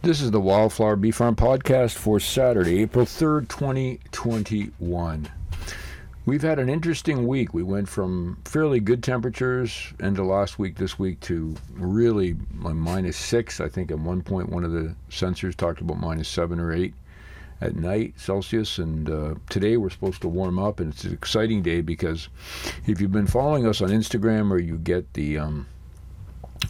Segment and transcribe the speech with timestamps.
[0.00, 5.28] This is the Wildflower Bee Farm podcast for Saturday, April 3rd, 2021.
[6.24, 7.52] We've had an interesting week.
[7.52, 13.60] We went from fairly good temperatures into last week, this week, to really minus six.
[13.60, 16.94] I think at one point, one of the sensors talked about minus seven or eight
[17.60, 18.78] at night Celsius.
[18.78, 22.28] And uh, today we're supposed to warm up, and it's an exciting day because
[22.86, 25.66] if you've been following us on Instagram or you get the um,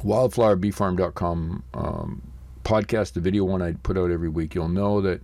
[0.03, 2.23] wildflowerbeefarm.com um,
[2.69, 5.23] podcast, the video one I put out every week, you'll know that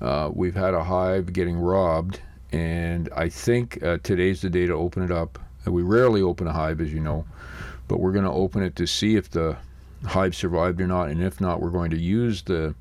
[0.00, 2.18] uh, we've had a hive getting robbed,
[2.50, 5.38] and I think uh, today's the day to open it up.
[5.66, 7.26] We rarely open a hive, as you know,
[7.88, 9.54] but we're going to open it to see if the
[10.06, 12.74] hive survived or not, and if not, we're going to use the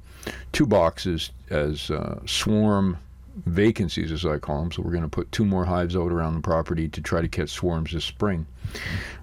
[0.53, 2.97] two boxes as uh, swarm
[3.45, 4.71] vacancies, as I call them.
[4.71, 7.27] So we're going to put two more hives out around the property to try to
[7.27, 8.47] catch swarms this spring.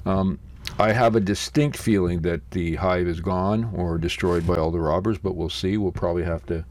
[0.05, 0.39] Um,
[0.79, 4.81] I have a distinct feeling that the hive is gone or destroyed by all the
[4.81, 5.77] robbers, but we'll see.
[5.77, 6.65] We'll probably have to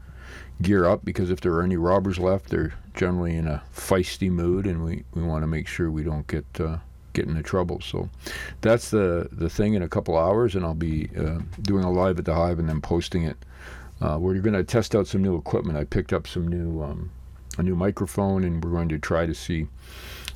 [0.60, 4.66] gear up because if there are any robbers left, they're generally in a feisty mood,
[4.66, 6.76] and we, we want to make sure we don't get uh,
[7.14, 7.80] get into trouble.
[7.80, 8.10] So
[8.60, 12.18] that's the the thing in a couple hours, and I'll be uh, doing a live
[12.18, 13.38] at the hive and then posting it.
[14.02, 15.78] Uh, we're going to test out some new equipment.
[15.78, 17.10] I picked up some new um,
[17.56, 19.66] a new microphone, and we're going to try to see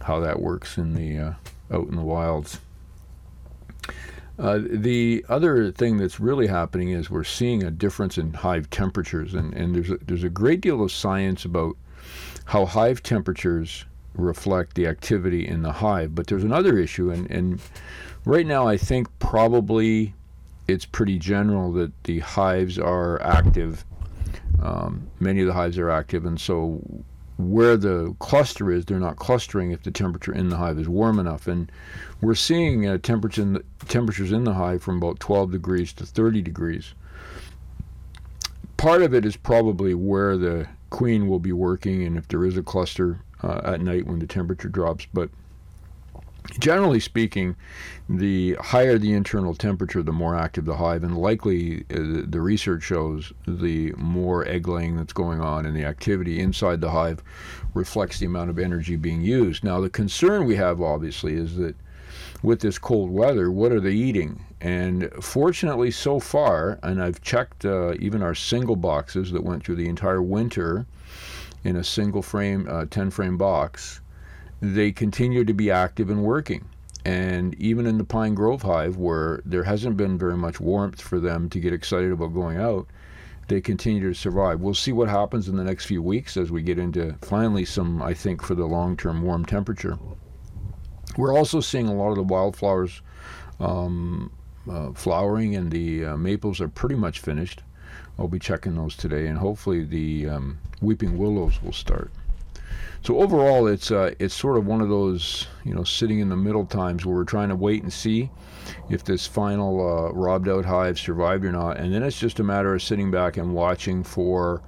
[0.01, 1.33] how that works in the uh,
[1.71, 2.61] out in the wilds.
[4.39, 9.35] Uh, the other thing that's really happening is we're seeing a difference in hive temperatures,
[9.35, 11.77] and, and there's, a, there's a great deal of science about
[12.45, 16.15] how hive temperatures reflect the activity in the hive.
[16.15, 17.61] But there's another issue, and, and
[18.25, 20.15] right now I think probably
[20.69, 23.85] it's pretty general that the hives are active.
[24.63, 26.81] Um, many of the hives are active, and so
[27.39, 31.21] where the cluster is, they're not clustering if the temperature in the hive is warm
[31.21, 31.47] enough.
[31.47, 31.71] And
[32.21, 36.05] we're seeing uh, temperature in the, temperatures in the hive from about 12 degrees to
[36.05, 36.95] 30 degrees.
[38.77, 42.57] Part of it is probably where the queen will be working and if there is
[42.57, 45.07] a cluster uh, at night when the temperature drops.
[45.15, 45.31] But
[46.59, 47.57] generally speaking,
[48.09, 52.83] the higher the internal temperature, the more active the hive, and likely uh, the research
[52.83, 57.23] shows the more egg laying that's going on and the activity inside the hive
[57.75, 59.63] reflects the amount of energy being used.
[59.63, 61.77] Now, the concern we have obviously is that
[62.43, 64.45] with this cold weather, what are they eating?
[64.61, 69.77] And fortunately, so far, and I've checked uh, even our single boxes that went through
[69.77, 70.87] the entire winter
[71.65, 74.01] in a single frame, uh, 10 frame box
[74.61, 76.69] they continue to be active and working.
[77.05, 81.21] And even in the Pine Grove Hive, where there hasn't been very much warmth for
[81.21, 82.87] them to get excited about going out,
[83.49, 84.61] they continue to survive.
[84.61, 88.03] We'll see what happens in the next few weeks as we get into finally some,
[88.03, 89.99] I think, for the long term warm temperature.
[91.17, 93.01] We're also seeing a lot of the wildflowers
[93.59, 94.31] um,
[94.71, 97.63] uh, flowering, and the uh, maples are pretty much finished.
[98.19, 102.13] I'll be checking those today, and hopefully the um, weeping willows will start.
[103.03, 106.37] So overall, it's uh, it's sort of one of those you know sitting in the
[106.37, 108.31] middle times where we're trying to wait and see
[108.91, 112.45] if this final uh, robbed out hive survived or not, and then it's just a
[112.45, 114.63] matter of sitting back and watching for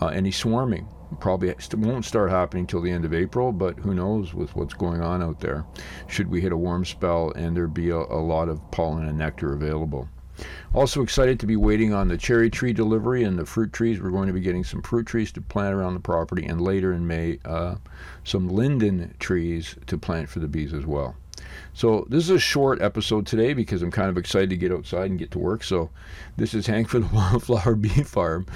[0.00, 0.88] uh, any swarming.
[1.20, 5.00] Probably won't start happening until the end of April, but who knows with what's going
[5.00, 5.64] on out there?
[6.08, 9.16] Should we hit a warm spell and there be a, a lot of pollen and
[9.16, 10.08] nectar available?
[10.74, 14.00] Also excited to be waiting on the cherry tree delivery and the fruit trees.
[14.00, 16.92] We're going to be getting some fruit trees to plant around the property, and later
[16.92, 17.76] in May, uh,
[18.24, 21.16] some linden trees to plant for the bees as well.
[21.74, 25.10] So this is a short episode today because I'm kind of excited to get outside
[25.10, 25.62] and get to work.
[25.62, 25.90] So
[26.36, 28.46] this is Hank for the Wildflower Bee Farm.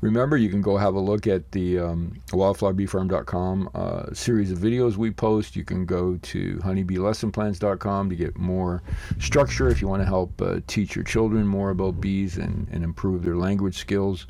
[0.00, 4.96] Remember, you can go have a look at the um, wildflowerbeefarm.com uh, series of videos
[4.96, 5.56] we post.
[5.56, 8.82] You can go to honeybeelessonplans.com to get more
[9.18, 12.82] structure if you want to help uh, teach your children more about bees and, and
[12.82, 14.26] improve their language skills.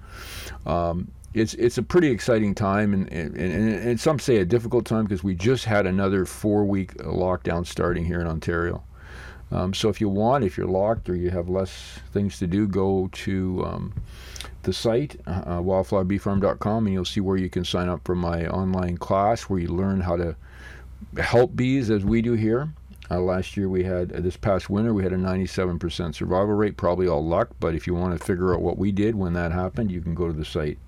[0.66, 5.05] Um, it's it's a pretty exciting time, and, and, and, some say a difficult time
[5.05, 8.84] because we just had another four week lockdown starting here in Ontario.
[9.50, 12.67] Um, so if you want, if you're locked or you have less things to do,
[12.67, 13.93] go to um,
[14.62, 18.47] the site, uh, uh wildflowerbeefarm.com, and you'll see where you can sign up for my
[18.47, 20.35] online class where you learn how to
[21.19, 22.69] help bees as we do here.
[23.11, 26.76] Uh, last year we had, uh, this past winter, we had a 97% survival rate,
[26.76, 29.53] probably all luck, but if you want to figure out what we did when that
[29.53, 30.79] happened, you can go to the site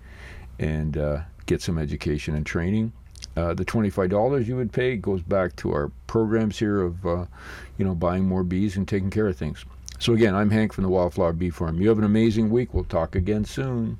[0.59, 2.93] and uh, get some education and training.
[3.37, 7.25] Uh, the $25 you would pay goes back to our programs here of, uh,
[7.79, 9.65] you know, buying more bees and taking care of things.
[9.99, 11.81] So again, I'm Hank from the Wildflower Bee Farm.
[11.81, 12.75] You have an amazing week.
[12.75, 13.99] We'll talk again soon.